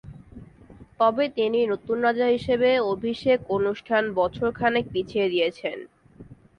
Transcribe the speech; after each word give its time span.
তবে 0.99 1.23
তিনি 1.37 1.59
নতুন 1.71 1.97
রাজা 2.07 2.27
হিসেবে 2.35 2.69
অভিষেক 2.93 3.39
অনুষ্ঠান 3.57 4.03
বছর 4.19 4.47
খানেক 4.59 4.85
পিছিয়ে 4.93 5.27
দিয়েছেন। 5.29 5.77